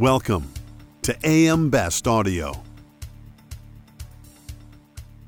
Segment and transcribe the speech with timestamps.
[0.00, 0.50] Welcome
[1.02, 2.60] to AM Best Audio.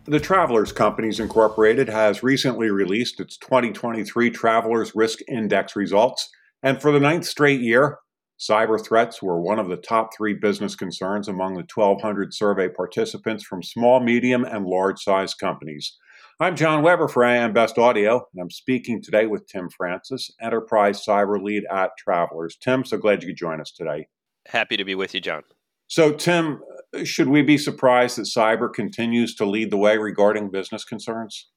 [0.07, 6.29] The Travelers Companies Incorporated has recently released its 2023 Travelers Risk Index results,
[6.65, 7.99] and for the ninth straight year,
[8.41, 13.45] cyber threats were one of the top three business concerns among the 1,200 survey participants
[13.45, 15.97] from small, medium, and large sized companies.
[16.41, 21.05] I'm John Weber for AM Best Audio, and I'm speaking today with Tim Francis, Enterprise
[21.07, 22.57] Cyber Lead at Travelers.
[22.61, 24.09] Tim, so glad you could join us today.
[24.49, 25.43] Happy to be with you, John.
[25.89, 26.61] So, Tim,
[27.05, 31.49] should we be surprised that cyber continues to lead the way regarding business concerns?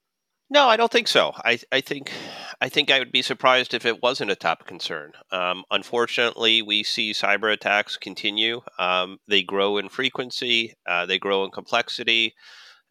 [0.52, 1.32] No, I don't think so.
[1.46, 2.12] I, I think
[2.60, 5.12] I think I would be surprised if it wasn't a top concern.
[5.32, 8.62] Um, unfortunately, we see cyber attacks continue.
[8.80, 12.34] Um, they grow in frequency, uh, they grow in complexity,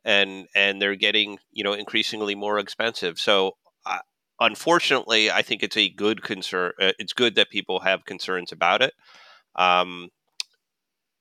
[0.05, 3.19] and and they're getting you know increasingly more expensive.
[3.19, 3.99] So, uh,
[4.39, 6.73] unfortunately, I think it's a good concern.
[6.81, 8.95] Uh, it's good that people have concerns about it.
[9.57, 10.09] Um,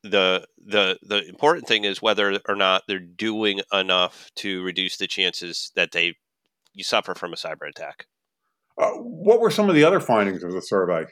[0.03, 5.07] the the the important thing is whether or not they're doing enough to reduce the
[5.07, 6.15] chances that they
[6.73, 8.05] you suffer from a cyber attack.
[8.77, 11.05] Uh, what were some of the other findings of the survey?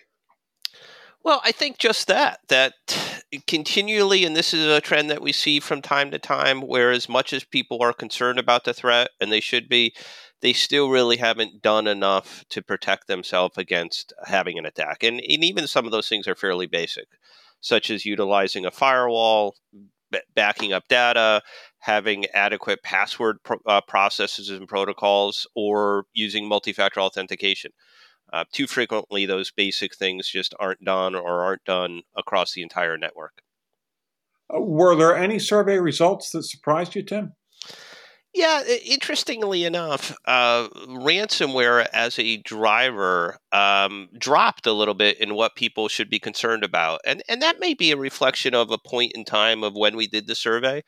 [1.23, 2.73] Well, I think just that that
[3.47, 7.09] continually, and this is a trend that we see from time to time, where as
[7.09, 9.93] much as people are concerned about the threat, and they should be,
[10.41, 15.03] they still really haven't done enough to protect themselves against having an attack.
[15.03, 17.07] And, and even some of those things are fairly basic,
[17.61, 19.55] such as utilizing a firewall,
[20.11, 21.41] b- backing up data,
[21.79, 27.71] having adequate password pro- uh, processes and protocols, or using multi factor authentication.
[28.33, 32.97] Uh, too frequently, those basic things just aren't done or aren't done across the entire
[32.97, 33.41] network.
[34.53, 37.33] Uh, were there any survey results that surprised you, Tim?
[38.35, 45.55] Yeah, interestingly enough, uh, ransomware as a driver um, dropped a little bit in what
[45.55, 49.13] people should be concerned about, and and that may be a reflection of a point
[49.15, 50.83] in time of when we did the survey.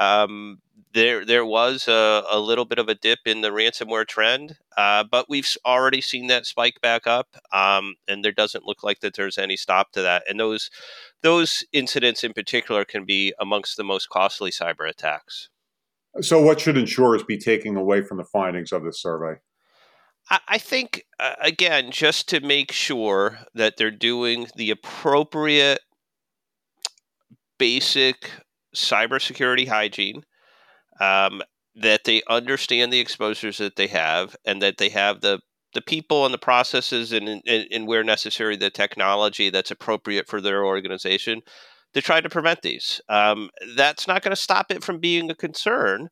[0.00, 0.58] Um,
[0.94, 5.04] there there was a, a, little bit of a dip in the ransomware trend, uh,
[5.04, 9.14] but we've already seen that spike back up, um, and there doesn't look like that
[9.14, 10.24] there's any stop to that.
[10.28, 10.70] And those
[11.22, 15.48] those incidents in particular can be amongst the most costly cyber attacks.
[16.20, 19.40] So, what should insurers be taking away from the findings of this survey?
[20.48, 25.80] I think, uh, again, just to make sure that they're doing the appropriate
[27.58, 28.30] basic
[28.74, 30.22] cybersecurity hygiene,
[31.00, 31.42] um,
[31.74, 35.40] that they understand the exposures that they have, and that they have the
[35.74, 40.40] the people and the processes and, and, and where necessary the technology that's appropriate for
[40.40, 41.40] their organization
[41.94, 43.00] to try to prevent these.
[43.08, 46.08] Um, that's not going to stop it from being a concern,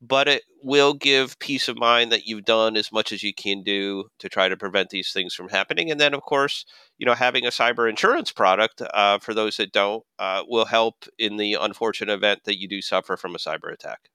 [0.00, 3.62] but it will give peace of mind that you've done as much as you can
[3.62, 5.90] do to try to prevent these things from happening.
[5.90, 6.64] And then, of course,
[6.98, 11.04] you know, having a cyber insurance product uh, for those that don't uh, will help
[11.18, 14.10] in the unfortunate event that you do suffer from a cyber attack.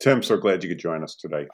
[0.00, 1.46] Tim, so glad you could join us today.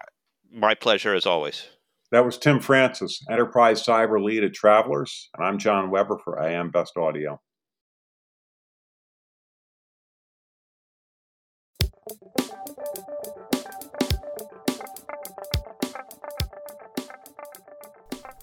[0.50, 1.66] My pleasure, as always.
[2.10, 6.70] That was Tim Francis, Enterprise Cyber Lead at Travelers, and I'm John Weber for AM
[6.70, 7.40] Best Audio.